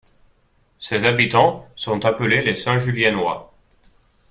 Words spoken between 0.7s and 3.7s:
Ses habitants sont appelés les Saint-Juliennois.